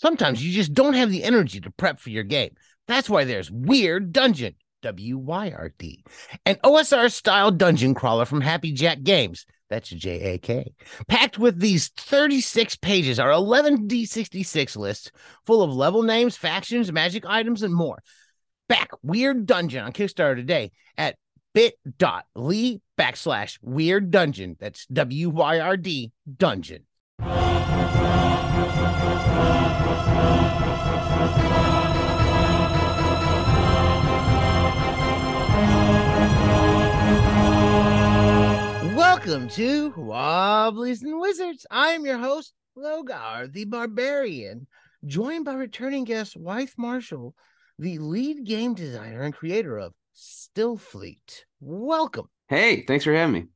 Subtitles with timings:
[0.00, 2.54] Sometimes you just don't have the energy to prep for your game.
[2.86, 6.04] That's why there's Wyrd Dungeon, W Y R D,
[6.46, 9.44] an OSR style dungeon crawler from Happy Jak Games.
[9.68, 10.72] That's J A K.
[11.08, 15.10] Packed with these 36 pages are 11 D66 lists
[15.44, 18.00] full of level names, factions, magic items, and more.
[18.68, 21.16] Back Wyrd Dungeon on Kickstarter today at
[21.54, 24.56] bit.ly backslash weird dungeon.
[24.60, 26.84] That's W Y R D dungeon.
[38.94, 41.66] Welcome to Wobblies and Wizards.
[41.70, 44.66] I am your host, Logar the Barbarian,
[45.04, 47.34] joined by returning guest Wythe Marshall,
[47.78, 51.42] the lead game designer and creator of Stillfleet.
[51.60, 52.28] Welcome.
[52.48, 53.46] Hey, thanks for having me.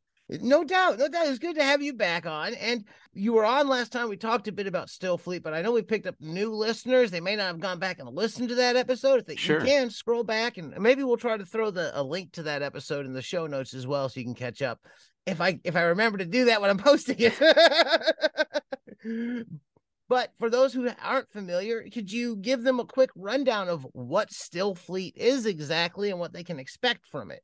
[0.41, 1.27] No doubt, no doubt.
[1.27, 2.55] It's good to have you back on.
[2.55, 4.09] And you were on last time.
[4.09, 7.11] We talked a bit about Stillfleet, but I know we picked up new listeners.
[7.11, 9.21] They may not have gone back and listened to that episode.
[9.21, 9.61] If they Sure.
[9.61, 12.63] you can scroll back and maybe we'll try to throw the a link to that
[12.63, 14.81] episode in the show notes as well, so you can catch up.
[15.27, 17.35] If I if I remember to do that when I'm posting it.
[20.09, 24.31] but for those who aren't familiar, could you give them a quick rundown of what
[24.31, 27.43] Stillfleet is exactly and what they can expect from it?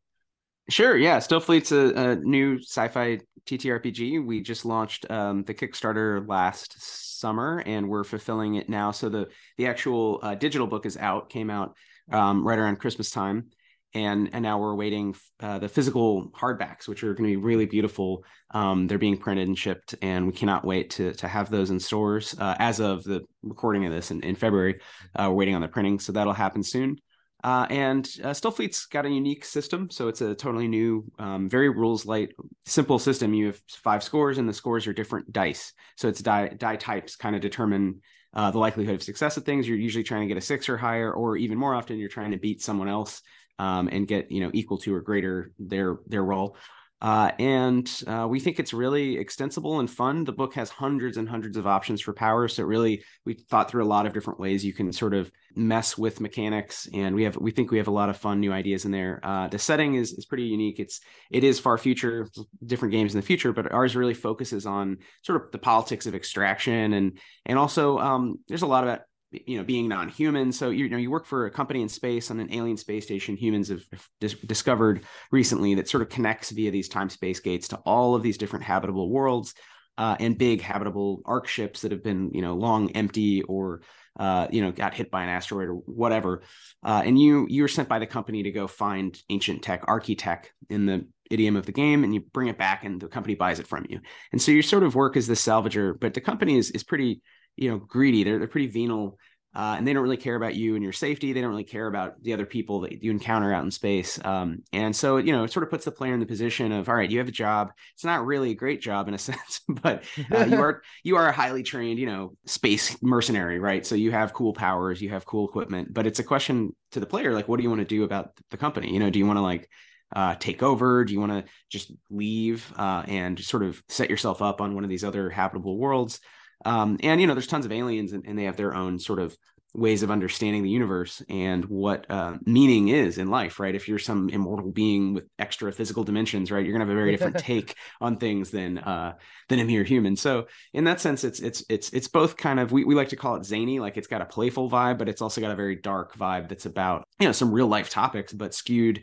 [0.69, 1.19] Sure, yeah.
[1.19, 4.25] Stillfleet's a, a new sci-fi TTRPG.
[4.25, 8.91] We just launched um, the Kickstarter last summer, and we're fulfilling it now.
[8.91, 11.75] So the the actual uh, digital book is out, came out
[12.13, 13.47] um, right around Christmas time,
[13.95, 17.67] and and now we're waiting uh, the physical hardbacks, which are going to be really
[17.67, 18.23] beautiful.
[18.51, 21.81] Um, they're being printed and shipped, and we cannot wait to to have those in
[21.81, 22.35] stores.
[22.39, 24.81] Uh, as of the recording of this in, in February,
[25.19, 26.99] uh, we're waiting on the printing, so that'll happen soon.
[27.45, 31.69] Uh, and uh, Stillfleet's got a unique system, so it's a totally new, um, very
[31.69, 33.33] rules light, simple system.
[33.33, 35.73] You have five scores, and the scores are different dice.
[35.97, 38.01] So it's die die types kind of determine
[38.35, 39.69] uh, the likelihood of success of things.
[39.69, 42.33] You're usually trying to get a six or higher, or even more often, you're trying
[42.33, 43.23] to beat someone else
[43.59, 46.57] um, and get you know equal to or greater their their roll.
[47.01, 50.25] Uh, and uh, we think it's really extensible and fun.
[50.25, 52.49] The book has hundreds and hundreds of options for power.
[52.49, 55.97] So really, we thought through a lot of different ways you can sort of mess
[55.97, 58.85] with mechanics, and we have we think we have a lot of fun new ideas
[58.85, 59.21] in there.
[59.23, 60.81] Uh, the setting is is pretty unique.
[60.81, 61.01] It's
[61.31, 62.29] it is far future,
[62.67, 66.15] different games in the future, but ours really focuses on sort of the politics of
[66.17, 69.01] extraction and and also um, there's a lot about
[69.31, 70.53] you know being non-human.
[70.53, 73.05] So you, you know you work for a company in space on an alien space
[73.05, 73.37] station.
[73.37, 73.83] Humans have
[74.21, 78.23] dis- discovered recently that sort of connects via these time space gates to all of
[78.23, 79.55] these different habitable worlds
[79.99, 83.83] uh, and big habitable arc ships that have been you know long empty or
[84.19, 86.43] uh, you know got hit by an asteroid or whatever.
[86.83, 90.87] Uh, and you you're sent by the company to go find ancient tech architech in
[90.87, 93.67] the idiom of the game and you bring it back and the company buys it
[93.67, 94.01] from you.
[94.33, 97.21] And so your sort of work as the salvager but the company is is pretty
[97.59, 98.25] you know greedy.
[98.25, 99.19] They're, they're pretty venal
[99.55, 101.33] uh, and they don't really care about you and your safety.
[101.33, 104.23] They don't really care about the other people that you encounter out in space.
[104.25, 106.89] Um, and so you know it sort of puts the player in the position of
[106.89, 107.73] all right you have a job.
[107.95, 111.29] It's not really a great job in a sense but uh, you are you are
[111.29, 113.85] a highly trained you know space mercenary right?
[113.85, 117.07] So you have cool powers you have cool equipment but it's a question to the
[117.07, 118.93] player like what do you want to do about the company?
[118.93, 119.69] You know do you want to like
[120.15, 121.05] uh, take over?
[121.05, 124.85] Do you want to just leave uh, and sort of set yourself up on one
[124.85, 126.21] of these other habitable worlds?
[126.65, 129.21] Um, and you know, there's tons of aliens, and, and, they have their own sort
[129.21, 129.37] of
[129.75, 133.61] ways of understanding the universe and what uh, meaning is in life.
[133.61, 133.75] Right?
[133.75, 137.13] If you're some immortal being with extra physical dimensions, right, you're gonna have a very
[137.13, 139.15] different take on things than uh,
[139.49, 140.17] than a mere human.
[140.17, 143.17] So in that sense, it's it's it's it's both kind of we, we like to
[143.17, 145.77] call it zany, like it's got a playful vibe, but it's also got a very
[145.77, 149.03] dark vibe that's about you know some real life topics, but skewed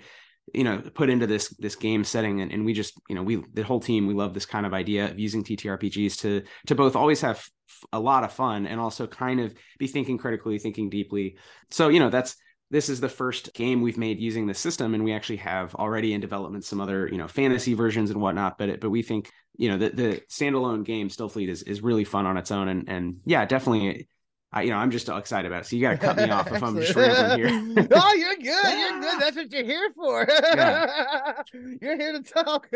[0.53, 2.41] you know put into this this game setting.
[2.41, 4.73] And, and we just you know we the whole team we love this kind of
[4.73, 7.45] idea of using ttrpgs to to both always have
[7.91, 11.38] a lot of fun and also kind of be thinking critically thinking deeply.
[11.72, 12.35] So you know that's
[12.72, 14.94] this is the first game we've made using the system.
[14.94, 18.57] And we actually have already in development some other you know fantasy versions and whatnot.
[18.57, 22.03] But it, but we think you know the the standalone game stillfleet is is really
[22.03, 22.67] fun on its own.
[22.67, 24.07] And and yeah definitely
[24.55, 25.66] I, you know, I'm just excited about it.
[25.66, 27.87] So you got to cut me off if I'm just rambling here.
[27.91, 28.79] oh, you're good.
[28.79, 29.22] You're good.
[29.22, 30.25] That's what you're here for.
[30.29, 31.41] Yeah.
[31.81, 32.69] you're here to talk.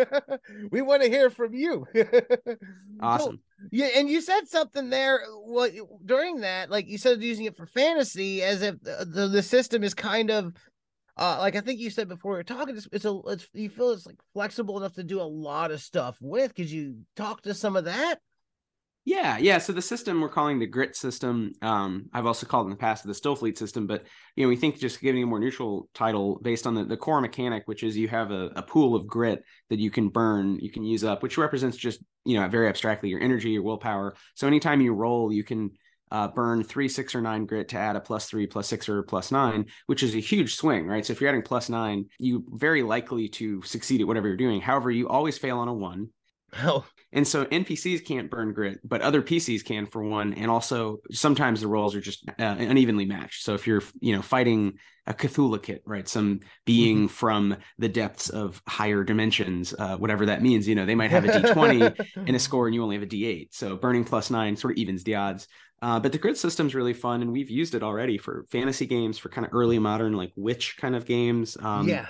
[0.71, 1.87] we want to hear from you.
[3.01, 3.37] awesome.
[3.37, 5.21] So, yeah, and you said something there.
[5.45, 5.71] What
[6.05, 9.83] during that, like you said, using it for fantasy, as if the the, the system
[9.83, 10.53] is kind of.
[11.15, 12.77] Uh, like I think you said before, you're talking.
[12.77, 13.19] It's, it's a.
[13.27, 16.55] It's you feel it's like flexible enough to do a lot of stuff with.
[16.55, 18.19] Could you talk to some of that?
[19.09, 19.57] Yeah, yeah.
[19.57, 21.53] So the system we're calling the grit system.
[21.63, 24.77] Um, I've also called in the past the Stillfleet system, but you know we think
[24.77, 28.07] just giving a more neutral title based on the, the core mechanic, which is you
[28.07, 31.39] have a, a pool of grit that you can burn, you can use up, which
[31.39, 34.15] represents just you know very abstractly your energy, your willpower.
[34.35, 35.71] So anytime you roll, you can
[36.11, 39.01] uh, burn three, six, or nine grit to add a plus three, plus six, or
[39.01, 41.03] plus nine, which is a huge swing, right?
[41.03, 44.61] So if you're adding plus nine, you very likely to succeed at whatever you're doing.
[44.61, 46.09] However, you always fail on a one.
[46.63, 50.33] Oh, And so NPCs can't burn grit, but other PCs can for one.
[50.35, 53.43] And also sometimes the rolls are just uh, unevenly matched.
[53.43, 58.29] So if you're, you know, fighting a Cthulhu kit, right, some being from the depths
[58.29, 62.35] of higher dimensions, uh, whatever that means, you know, they might have a D20 and
[62.35, 63.47] a score, and you only have a D8.
[63.51, 65.47] So burning plus nine sort of evens the odds.
[65.81, 69.17] Uh, but the grit system's really fun, and we've used it already for fantasy games,
[69.17, 71.57] for kind of early modern like witch kind of games.
[71.59, 72.07] Um, yeah.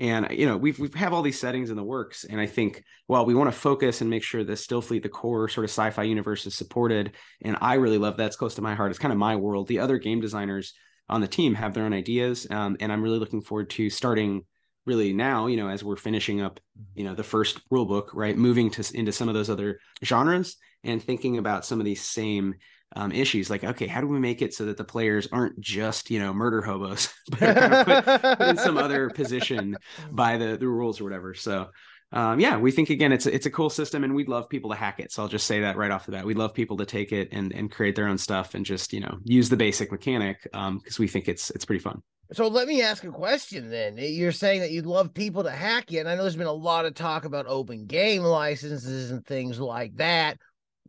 [0.00, 2.82] And you know we've we have all these settings in the works and i think
[3.06, 6.02] well we want to focus and make sure that stillfleet the core sort of sci-fi
[6.02, 7.12] universe is supported
[7.42, 8.90] and i really love that's close to my heart.
[8.90, 9.68] It's kind of my world.
[9.68, 10.72] The other game designers
[11.08, 14.44] on the team have their own ideas um, and i'm really looking forward to starting
[14.86, 16.58] really now you know as we're finishing up
[16.94, 18.36] you know the first rule book right?
[18.36, 22.54] Moving to into some of those other genres and thinking about some of these same
[22.96, 26.10] um, issues like okay how do we make it so that the players aren't just
[26.10, 29.76] you know murder hobos but are kind of put, put in some other position
[30.10, 31.68] by the the rules or whatever so
[32.12, 34.70] um, yeah we think again it's a, it's a cool system and we'd love people
[34.70, 36.76] to hack it so i'll just say that right off the bat we'd love people
[36.76, 39.56] to take it and and create their own stuff and just you know use the
[39.56, 42.02] basic mechanic because um, we think it's it's pretty fun
[42.32, 43.96] So let me ask a question then.
[43.98, 46.52] You're saying that you'd love people to hack you, and I know there's been a
[46.52, 50.38] lot of talk about open game licenses and things like that.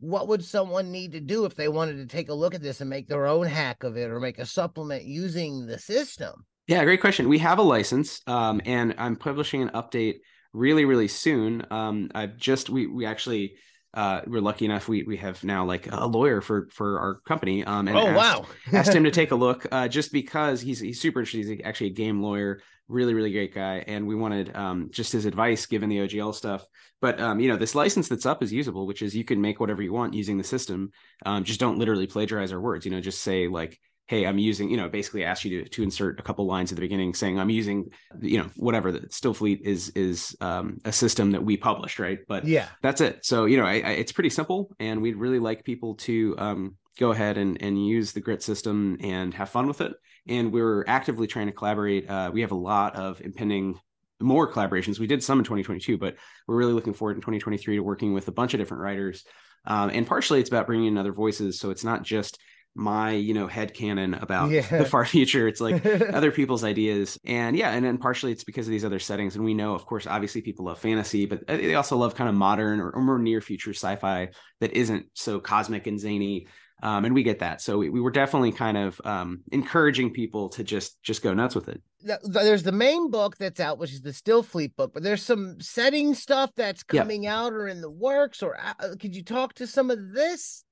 [0.02, 2.80] What would someone need to do if they wanted to take a look at this
[2.80, 6.44] and make their own hack of it or make a supplement using the system?
[6.66, 7.28] Yeah, great question.
[7.28, 10.16] We have a license, um, and I'm publishing an update
[10.52, 11.64] really, really soon.
[11.70, 13.54] Um, I've just we we actually
[13.94, 17.64] uh, we're lucky enough we we have now like a lawyer for for our company.
[17.64, 18.46] Um, and oh asked, wow!
[18.72, 21.46] asked him to take a look, uh, just because he's he's super interested.
[21.46, 25.26] He's actually a game lawyer, really, really great guy, and we wanted um, just his
[25.26, 26.66] advice given the OGL stuff.
[27.00, 29.60] But um, you know, this license that's up is usable, which is you can make
[29.60, 30.92] whatever you want using the system.
[31.26, 32.86] Um, just don't literally plagiarize our words.
[32.86, 33.78] You know, just say like
[34.08, 36.76] hey i'm using you know basically ask you to, to insert a couple lines at
[36.76, 37.88] the beginning saying i'm using
[38.20, 42.18] you know whatever the stillfleet is is um, a system that we published right?
[42.28, 42.66] But yeah.
[42.82, 43.24] that's it.
[43.24, 46.76] So you know I, I, it's pretty simple and we'd really like people to um,
[46.98, 49.92] go ahead and, and use the grit system and have fun with it.
[50.26, 52.08] And we're actively trying to collaborate.
[52.08, 53.78] Uh, we have a lot of impending
[54.20, 54.98] more collaborations.
[54.98, 56.16] We did some in 2022 but
[56.46, 59.24] we're really looking forward in 2023 to working with a bunch of different writers.
[59.64, 61.58] Um, and partially it's about bringing in other voices.
[61.58, 62.38] So it's not just
[62.74, 64.62] my you know head canon about Yeah.
[64.62, 65.84] the far future it's like
[66.14, 69.44] other people's ideas and yeah and then partially it's because of these other settings and
[69.44, 72.34] we know of course obviously people love fantasy but uh, they also love kind of
[72.34, 74.28] modern or, or more near future sci-fi
[74.60, 76.46] that isn't so cosmic and zany
[76.82, 80.48] um, and we get that so we, we were definitely kind of um, encouraging people
[80.48, 81.82] to just just go nuts with it
[82.24, 86.14] there's the main book that's out, which is the Stillfleet book, but there's some setting
[86.14, 87.02] stuff that's Yeah.
[87.02, 88.42] coming out or in the works.
[88.42, 90.64] Or uh, could you talk to some of this?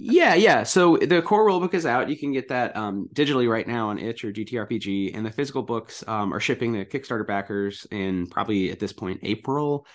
[0.00, 0.62] Yeah, yeah.
[0.62, 2.08] So the core rulebook is out.
[2.08, 5.62] You can get that um, digitally right now on itch or DTRPG, and the physical
[5.62, 9.86] books um, are shipping the Kickstarter backers in probably at this point April.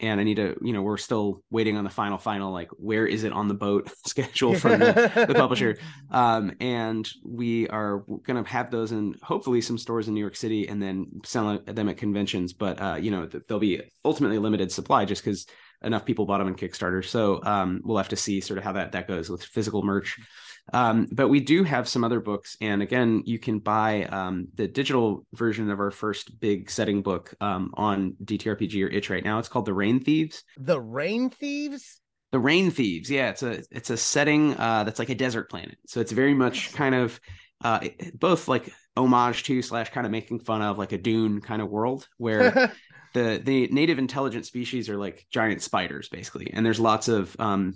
[0.00, 3.04] And I need to, you know, we're still waiting on the final, final, like where
[3.04, 5.76] is it on the boat schedule from the, the publisher.
[6.10, 10.36] Um, and we are going to have those in hopefully some stores in New York
[10.36, 12.54] City, and then sell them at conventions.
[12.54, 15.46] But uh, you know, they'll be ultimately limited supply just because
[15.82, 17.04] enough people bought them on Kickstarter.
[17.04, 20.18] So um, we'll have to see sort of how that that goes with physical merch.
[20.72, 24.68] Um, but we do have some other books, and again, you can buy um, the
[24.68, 29.38] digital version of our first big setting book um, on DTRPG or itch right now.
[29.38, 30.44] It's called The Rain Thieves.
[30.58, 32.00] The Rain Thieves?
[32.32, 35.78] The Rain Thieves, yeah, it's a it's a setting uh, that's like a desert planet.
[35.86, 37.18] So it's very much kind of
[37.64, 37.80] uh,
[38.14, 41.70] both like homage to slash kind of making fun of like a Dune kind of
[41.70, 42.72] world where
[43.14, 46.50] the the native intelligent species are like giant spiders basically.
[46.52, 47.74] And there's lots of um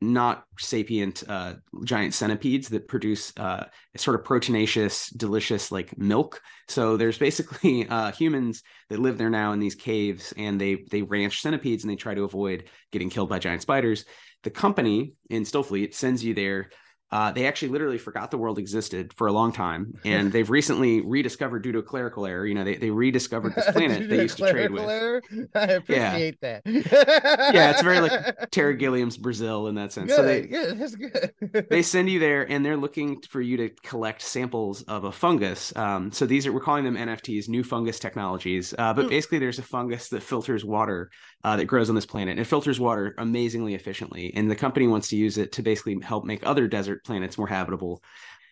[0.00, 3.64] not sapient uh giant centipedes that produce uh
[3.96, 6.42] sort of proteinaceous delicious like milk.
[6.68, 11.02] So there's basically uh humans that live there now in these caves and they they
[11.02, 14.04] ranch centipedes and they try to avoid getting killed by giant spiders.
[14.42, 16.70] The company in stillfleet sends you there
[17.10, 21.00] uh, they actually literally forgot the world existed for a long time, and they've recently
[21.00, 22.46] rediscovered due to a clerical error.
[22.46, 24.82] You know, they, they rediscovered this planet they used to trade with.
[24.82, 25.22] Error?
[25.54, 26.62] I appreciate that.
[26.66, 30.08] Yeah, it's very like Terry Gilliam's Brazil in that sense.
[30.10, 31.66] Good, So they good, that's good.
[31.70, 35.74] they send you there, and they're looking for you to collect samples of a fungus.
[35.76, 38.74] Um, so these are we're calling them NFTs, new fungus technologies.
[38.76, 41.10] Uh, but basically, there's a fungus that filters water
[41.44, 42.38] uh, that grows on this planet.
[42.38, 46.24] It filters water amazingly efficiently, and the company wants to use it to basically help
[46.24, 48.02] make other desert planets more habitable.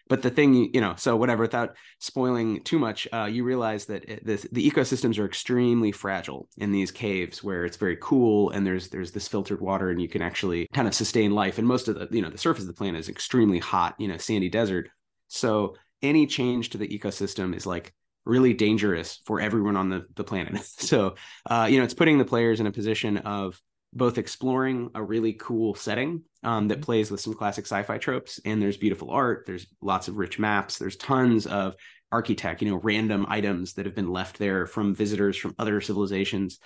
[0.09, 4.05] but the thing you know so whatever without spoiling too much uh, you realize that
[4.09, 8.67] it, this, the ecosystems are extremely fragile in these caves where it's very cool and
[8.67, 11.89] there's there's this filtered water and you can actually kind of sustain life and most
[11.89, 14.51] of the you know the surface of the planet is extremely hot you know sandy
[14.51, 14.91] desert
[15.29, 20.25] so any change to the ecosystem is like really dangerous for everyone on the, the
[20.25, 21.15] planet so
[21.51, 23.61] uh, you know it's putting the players in a position of
[23.93, 26.85] both exploring a really cool setting um, that mm-hmm.
[26.85, 30.79] plays with some classic sci-fi tropes and there's beautiful art there's lots of rich maps
[30.79, 31.75] there's tons of
[32.13, 36.59] architech you know random items that have been left there from visitors from other civilizations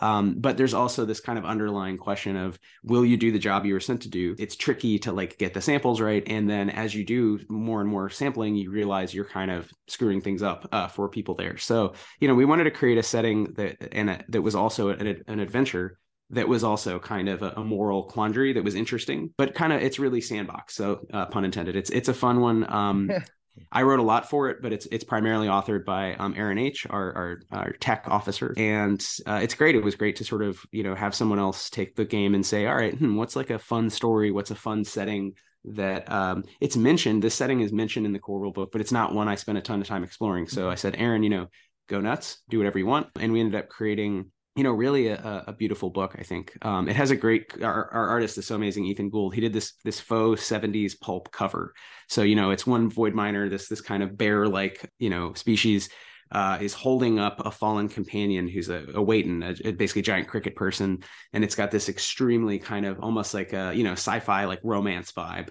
[0.00, 3.64] um, but there's also this kind of underlying question of will you do the job
[3.64, 6.70] you were sent to do it's tricky to like get the samples right and then
[6.70, 10.68] as you do more and more sampling you realize you're kind of screwing things up
[10.72, 14.10] uh, for people there so you know we wanted to create a setting that and
[14.10, 15.98] a, that was also an, an adventure
[16.30, 19.98] that was also kind of a, moral quandary that was interesting, but kind of it's
[19.98, 20.74] really sandbox.
[20.74, 21.76] So uh, pun intended.
[21.76, 22.72] It's it's a fun one.
[22.72, 23.10] Um,
[23.72, 26.86] I wrote a lot for it, but it's it's primarily authored by um, Aaron H,
[26.90, 29.76] our, our, our tech officer, and uh, it's great.
[29.76, 32.44] It was great to sort of you know have someone else take the game and
[32.44, 34.30] say, all right, hmm, what's like a fun story?
[34.30, 35.34] What's a fun setting?
[35.64, 37.22] That um, it's mentioned.
[37.22, 39.58] This setting is mentioned in the core rule book, but it's not one I spent
[39.58, 40.48] a ton of time exploring.
[40.48, 40.70] So mm-hmm.
[40.70, 41.48] I said, Aaron, you know,
[41.86, 45.44] go nuts, do whatever you want, and we ended up creating you know, really a,
[45.46, 46.16] a beautiful book.
[46.18, 47.62] I think um, it has a great.
[47.62, 49.34] Our, our, artist is so amazing, Ethan Gould.
[49.34, 51.72] He did this this faux '70s pulp cover.
[52.08, 55.34] So you know, it's one void miner, this this kind of bear like you know
[55.34, 55.88] species.
[56.32, 60.54] Uh, is holding up a fallen companion who's a, a a, a basically giant cricket
[60.54, 61.02] person,
[61.32, 65.10] and it's got this extremely kind of almost like a you know sci-fi like romance
[65.10, 65.48] vibe,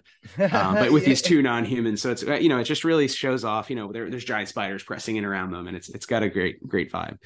[0.53, 1.09] um, but with yeah.
[1.09, 2.01] these two non-humans.
[2.01, 3.69] So it's uh, you know it just really shows off.
[3.69, 6.29] You know, there, there's giant spiders pressing in around them, and it's it's got a
[6.29, 7.17] great great vibe.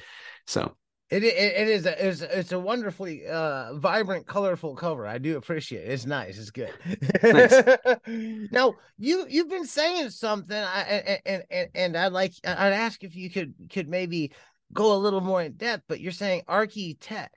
[0.48, 0.74] So
[1.10, 5.06] it, it, it is a it's, it's a wonderfully uh vibrant, colorful cover.
[5.06, 5.92] I do appreciate it.
[5.92, 6.38] It's nice.
[6.38, 6.72] It's good.
[7.22, 7.62] Nice.
[8.50, 13.14] now you you've been saying something, I, and and and I'd like I'd ask if
[13.14, 14.32] you could could maybe
[14.72, 15.84] go a little more in depth.
[15.88, 17.28] But you're saying architech.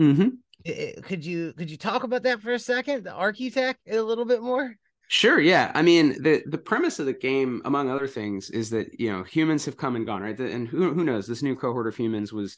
[0.00, 1.00] Mm-hmm.
[1.02, 3.04] Could you could you talk about that for a second?
[3.04, 4.74] The architech a little bit more.
[5.08, 5.40] Sure.
[5.40, 5.72] Yeah.
[5.74, 9.24] I mean, the the premise of the game, among other things, is that you know
[9.24, 10.38] humans have come and gone, right?
[10.38, 11.26] And who who knows?
[11.26, 12.56] This new cohort of humans was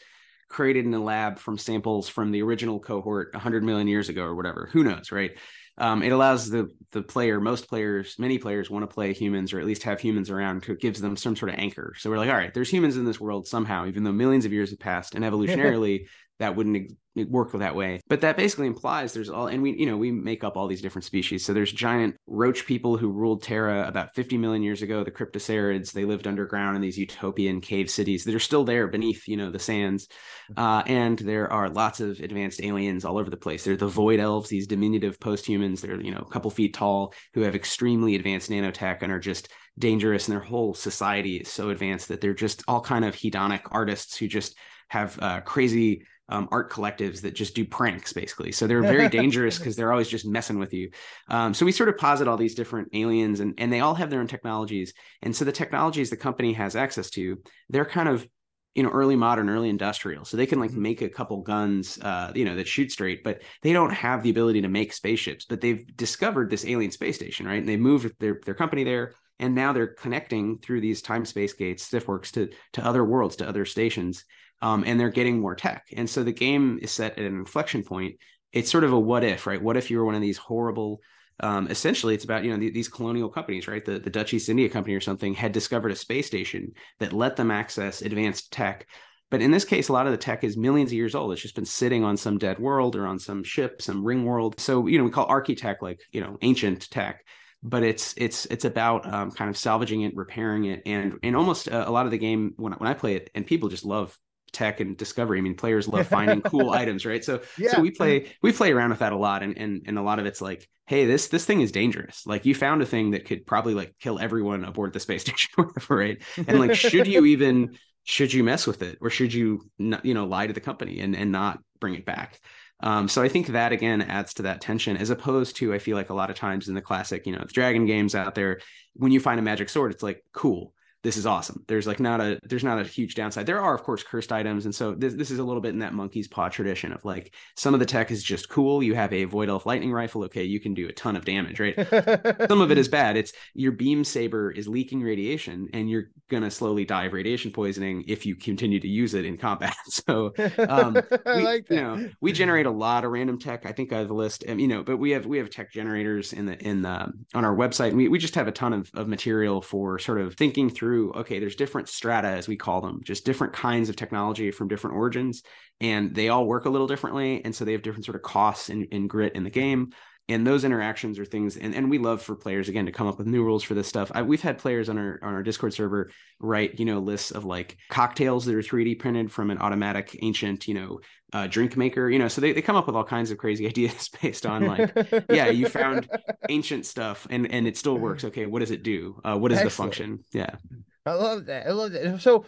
[0.53, 4.35] created in a lab from samples from the original cohort 100 million years ago or
[4.35, 4.69] whatever.
[4.73, 5.33] Who knows right?
[5.79, 9.59] Um, it allows the the player most players many players want to play humans or
[9.59, 11.95] at least have humans around it gives them some sort of anchor.
[11.97, 14.53] So we're like all right there's humans in this world somehow even though millions of
[14.53, 16.07] years have passed and evolutionarily
[16.43, 18.01] that wouldn't work that way.
[18.09, 20.83] But that basically implies there's all, and we, you know, we make up all these
[20.83, 21.45] different species.
[21.45, 25.93] So there's giant roach people who ruled Terra about 50 million years ago, the cryptocerids.
[25.93, 29.53] They lived underground in these utopian cave cities that are still there beneath, you know,
[29.53, 30.09] the sands.
[30.57, 33.63] Uh, and there are lots of advanced aliens all over the place.
[33.63, 35.81] They're the void elves, these diminutive post-humans.
[35.81, 39.49] They're, you know, a couple feet tall who have extremely advanced nanotech and are just
[39.79, 40.27] dangerous.
[40.27, 44.17] And their whole society is so advanced that they're just all kind of hedonic artists
[44.17, 44.57] who just
[44.89, 48.53] have uh, crazy um, art collectives that just do pranks basically.
[48.53, 50.91] So they're very dangerous because they're always just messing with you.
[51.29, 54.09] Um, so we sort of posit all these different aliens and, and they all have
[54.09, 54.95] their own technologies.
[55.21, 58.27] And so the technologies the company has access to they're kind of
[58.75, 60.25] you know early modern early industrial.
[60.25, 60.83] So they can like mm-hmm.
[60.83, 64.31] make a couple guns uh you know that shoot straight but they don't have the
[64.31, 65.45] ability to make spaceships.
[65.45, 67.61] But they've discovered this alien space station right?
[67.61, 71.53] And they moved their their company there and now they're connecting through these time space
[71.53, 74.25] gates stiffworks to to other worlds to other stations
[74.62, 75.88] um, and they're getting more tech.
[75.95, 78.16] And so the game is set at an inflection point.
[78.52, 79.61] It's sort of a what if, right?
[79.61, 81.00] What if you were one of these horrible,
[81.40, 83.85] um, essentially it's about, you know, these colonial companies, right?
[83.85, 87.35] The, the Dutch East India Company or something had discovered a space station that let
[87.35, 88.87] them access advanced tech.
[89.31, 91.33] But in this case, a lot of the tech is millions of years old.
[91.33, 94.61] It's just been sitting on some dead world or on some ship, some ring world.
[94.61, 97.25] So, you know, we call architech like, you know, ancient tech
[97.64, 101.69] but it's it's it's about um, kind of salvaging it, repairing it, and and almost
[101.69, 104.19] uh, a lot of the game when when I play it, and people just love
[104.53, 105.39] tech and discovery.
[105.39, 107.25] I mean, players love finding cool items, right?
[107.25, 107.73] So yeah.
[107.73, 110.19] so we play we play around with that a lot, and and and a lot
[110.19, 112.27] of it's like, hey, this this thing is dangerous.
[112.27, 115.51] Like you found a thing that could probably like kill everyone aboard the space station,
[115.57, 116.23] whatever, right?
[116.37, 120.15] And like, should you even should you mess with it, or should you not, you
[120.15, 122.41] know lie to the company and and not bring it back?
[122.85, 125.97] Um, so I think that again adds to that tension, as opposed to I feel
[125.97, 128.61] like a lot of times in the classic, you know, the dragon games out there,
[128.95, 131.65] when you find a magic sword, it's like cool this is awesome.
[131.67, 133.47] There's like not a there's not a huge downside.
[133.47, 135.81] There are of course cursed items, and so this, this is a little bit in
[135.81, 138.83] that monkey's paw tradition of like some of the tech is just cool.
[138.83, 141.59] You have a void elf lightning rifle, okay, you can do a ton of damage,
[141.59, 141.75] right?
[142.49, 143.17] some of it is bad.
[143.17, 148.05] It's your beam saber is leaking radiation, and you're gonna slowly die of radiation poisoning
[148.07, 149.75] if you continue to use it in combat.
[149.93, 150.95] So um,
[151.27, 153.67] we, like you know we generate a lot of random tech.
[153.67, 156.33] I think I have a list, you know, but we have we have tech generators
[156.33, 157.89] in the in the on our website.
[157.89, 160.92] And we we just have a ton of of material for sort of thinking through
[160.93, 164.69] through okay there's different strata as we call them just different kinds of technology from
[164.69, 165.43] different origins
[165.81, 168.69] and they all work a little differently and so they have different sort of costs
[168.69, 169.91] and, and grit in the game
[170.33, 173.19] and those interactions are things and, and we love for players again to come up
[173.19, 174.11] with new rules for this stuff.
[174.15, 176.11] I, we've had players on our on our discord server
[176.41, 180.67] write you know lists of like cocktails that are 3d printed from an automatic ancient
[180.67, 181.01] you know
[181.33, 183.67] uh, drink maker you know so they, they come up with all kinds of crazy
[183.73, 184.93] ideas based on like
[185.31, 186.09] yeah you found
[186.49, 188.25] ancient stuff and and it still works.
[188.25, 189.21] Okay what does it do?
[189.25, 189.71] Uh, what is Excellent.
[189.71, 190.25] the function?
[190.33, 190.57] Yeah.
[191.05, 191.67] I love that.
[191.67, 192.21] I love that.
[192.21, 192.45] So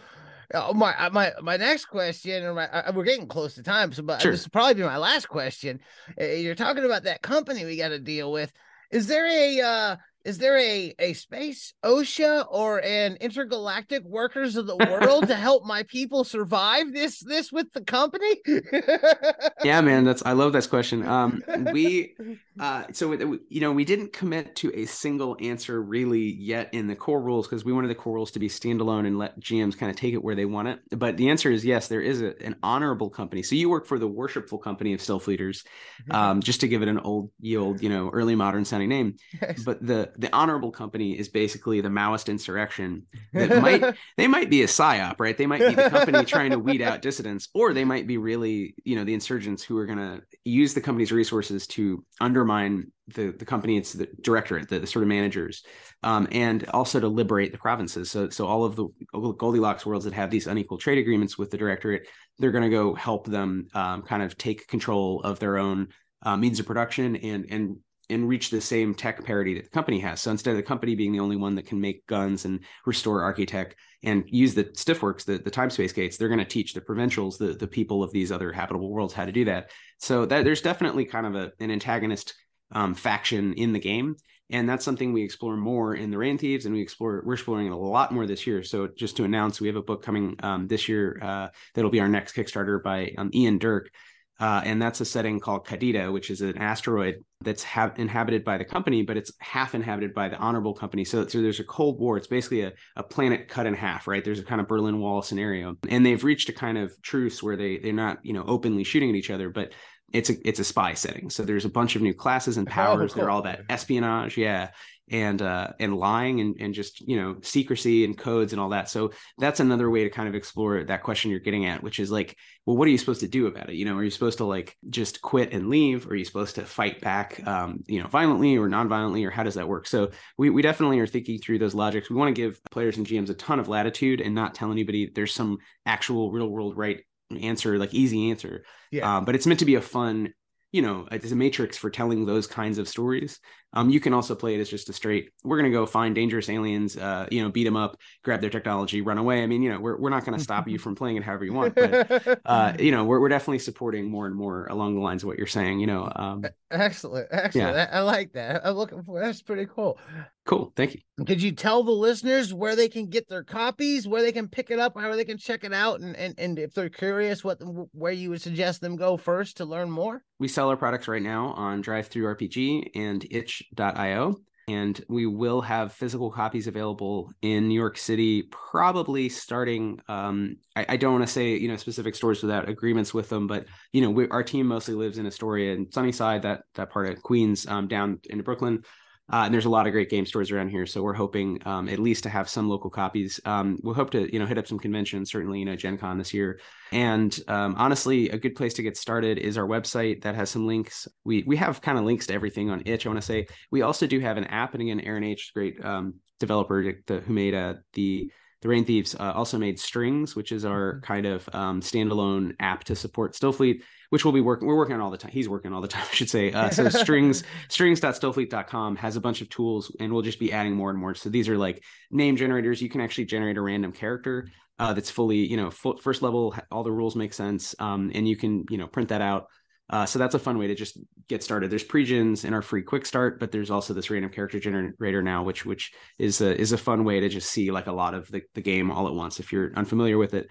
[0.53, 3.91] uh, my uh, my my next question, or my, uh, we're getting close to time,
[3.93, 4.31] so but sure.
[4.31, 5.79] this will probably be my last question.
[6.17, 8.51] You're talking about that company we got to deal with.
[8.91, 14.65] Is there a uh, is there a a space OSHA or an intergalactic workers of
[14.65, 18.41] the world to help my people survive this this with the company?
[19.63, 21.07] yeah, man, that's I love this question.
[21.07, 22.15] Um, we
[22.59, 26.95] uh, so you know we didn't commit to a single answer really yet in the
[26.95, 29.91] core rules because we wanted the core rules to be standalone and let GMs kind
[29.91, 30.79] of take it where they want it.
[30.89, 33.43] But the answer is yes, there is a, an honorable company.
[33.43, 36.11] So you work for the worshipful company of stillfleeters, mm-hmm.
[36.11, 39.15] um, just to give it an old, old, you know, early modern sounding name.
[39.65, 43.03] But the the honorable company is basically the Maoist insurrection
[43.33, 45.37] that might they might be a psyop, right?
[45.37, 48.75] They might be the company trying to weed out dissidents, or they might be really,
[48.83, 53.31] you know, the insurgents who are going to use the company's resources to undermine the
[53.31, 55.63] the company, it's the directorate, the, the sort of managers,
[56.03, 58.09] um, and also to liberate the provinces.
[58.09, 61.57] So so all of the Goldilocks worlds that have these unequal trade agreements with the
[61.57, 62.07] directorate,
[62.39, 65.89] they're going to go help them um, kind of take control of their own
[66.23, 67.77] uh, means of production and and
[68.09, 70.21] and reach the same tech parity that the company has.
[70.21, 73.21] So instead of the company being the only one that can make guns and restore
[73.21, 76.81] architech and use the stiffworks, the, the time space gates, they're going to teach the
[76.81, 79.71] provincials, the, the people of these other habitable worlds how to do that.
[79.99, 82.35] So that there's definitely kind of a, an antagonist
[82.71, 84.15] um, faction in the game.
[84.51, 87.65] And that's something we explore more in the Rain Thieves, and we explore we're exploring
[87.65, 88.61] it a lot more this year.
[88.61, 91.99] So just to announce, we have a book coming um, this year uh, that'll be
[91.99, 93.89] our next Kickstarter by um, Ian Dirk,
[94.39, 98.57] uh, and that's a setting called Kadita, which is an asteroid that's ha- inhabited by
[98.57, 101.05] the company, but it's half inhabited by the honorable company.
[101.05, 102.17] So, so there's a Cold War.
[102.17, 104.23] It's basically a, a planet cut in half, right?
[104.23, 107.55] There's a kind of Berlin Wall scenario, and they've reached a kind of truce where
[107.55, 109.71] they they're not you know openly shooting at each other, but
[110.11, 111.29] it's a it's a spy setting.
[111.29, 113.11] So there's a bunch of new classes and powers.
[113.11, 113.21] Oh, cool.
[113.21, 114.69] They're all that espionage, yeah,
[115.09, 118.89] and uh and lying and and just you know secrecy and codes and all that.
[118.89, 122.11] So that's another way to kind of explore that question you're getting at which is
[122.11, 123.75] like well what are you supposed to do about it?
[123.75, 126.07] You know are you supposed to like just quit and leave?
[126.07, 129.43] Or are you supposed to fight back um you know violently or non-violently or how
[129.43, 129.87] does that work?
[129.87, 132.09] So we, we definitely are thinking through those logics.
[132.09, 135.11] We want to give players and gms a ton of latitude and not tell anybody
[135.13, 137.01] there's some actual real world right
[137.39, 138.63] answer like easy answer.
[138.91, 139.17] Yeah.
[139.17, 140.33] Um, but it's meant to be a fun
[140.75, 143.39] you know it's a matrix for telling those kinds of stories.
[143.71, 146.13] Um, you can also play it as just a straight we're going to go find
[146.13, 149.41] dangerous aliens uh, you know beat them up grab their technology run away.
[149.41, 151.45] I mean you know we're, we're not going to stop you from playing it however
[151.45, 155.01] you want but uh, you know we're, we're definitely supporting more and more along the
[155.01, 157.77] lines of what you're saying you know um, excellent excellent.
[157.77, 157.87] yeah.
[157.91, 158.65] I, I like that.
[158.65, 159.97] I'm looking for that's pretty cool
[160.45, 160.71] Cool.
[160.75, 161.25] Thank you.
[161.25, 164.69] Could you tell the listeners where they can get their copies, where they can pick
[164.69, 167.57] it up, how they can check it out, and and, and if they're curious, what
[167.93, 170.23] where you would suggest them go first to learn more?
[170.37, 174.35] We sell our products right now on DriveThruRPG and itch.io.
[174.67, 179.99] And we will have physical copies available in New York City, probably starting.
[180.07, 183.45] Um, I, I, don't want to say you know specific stores without agreements with them,
[183.45, 187.09] but you know we, our team mostly lives in Astoria and Sunnyside, that that part
[187.09, 188.83] of Queens, um, down into Brooklyn.
[189.31, 191.89] Uh, and there's a lot of great game stores around here, so we're hoping um,
[191.89, 193.39] at least to have some local copies.
[193.43, 196.19] Um, we'll hope to, you know, hit up some conventions, certainly, you know, Gen Con
[196.19, 196.59] this year.
[196.91, 200.67] And um, honestly, a good place to get started is our website that has some
[200.67, 201.07] links.
[201.23, 203.05] We we have kind of links to everything on Itch.
[203.05, 205.83] I want to say we also do have an app, and again, Aaron H, great
[205.83, 210.65] um, developer who made uh, the the Rain Thieves uh, also made Strings, which is
[210.65, 211.05] our mm-hmm.
[211.05, 215.01] kind of um, standalone app to support Stillfleet which we'll be working we're working on
[215.01, 216.51] all the time he's working all the time i should say.
[216.51, 220.89] Uh, so strings strings.stillfleet.com has a bunch of tools and we'll just be adding more
[220.89, 221.15] and more.
[221.15, 222.81] So these are like name generators.
[222.81, 224.47] You can actually generate a random character
[224.79, 228.27] uh, that's fully you know full, first level all the rules make sense um, and
[228.27, 229.47] you can you know print that out
[229.89, 231.69] Uh, so that's a fun way to just get started.
[231.69, 235.43] There's pre-gens in our free quick start, but there's also this random character generator now,
[235.43, 238.27] which which is a is a fun way to just see like a lot of
[238.31, 240.47] the, the game all at once if you're unfamiliar with it.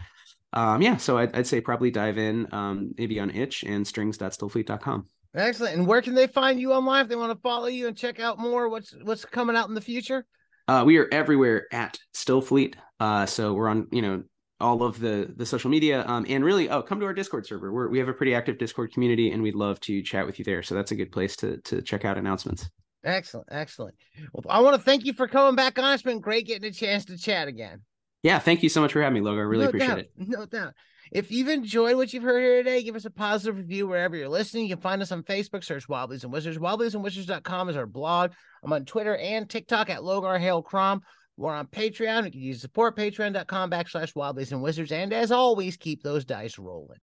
[0.53, 5.07] Um, yeah, so I'd, I'd say probably dive in um, maybe on itch and strings.stillfleet.com.
[5.35, 5.77] Excellent.
[5.77, 8.21] And where can they find you online if they want to follow you and check
[8.21, 8.69] out more?
[8.69, 10.25] What's what's coming out in the future?
[10.69, 12.77] Uh, we are everywhere at Stillfleet.
[13.01, 14.23] Uh, so we're on, you know,
[14.61, 17.73] all of the the social media um, and really oh come to our discord server.
[17.73, 20.45] We're, we have a pretty active discord community and we'd love to chat with you
[20.45, 20.63] there.
[20.63, 22.69] So that's a good place to to check out announcements.
[23.05, 23.95] Excellent excellent.
[24.33, 25.93] Well i want to thank you for coming back on.
[25.93, 27.83] It's been great getting a chance to chat again.
[28.23, 29.41] Yeah thank you so much for having me Logar.
[29.41, 30.11] I really no appreciate doubt, it.
[30.17, 30.75] no doubt.
[31.13, 34.29] If you've enjoyed what you've heard here today, give us a positive review wherever you're
[34.29, 34.65] listening.
[34.65, 36.59] You can find us on Facebook, search Wobblies and Wizards.
[36.59, 38.33] Wobbliesandwizards.com is our blog.
[38.63, 41.03] I'm on Twitter and TikTok at Logar Hale Crom.
[41.37, 42.27] We're on Patreon.
[42.27, 44.93] You can use support patreon.com backslash wobblies and wizards.
[44.93, 46.91] And as always, keep those dice rolling.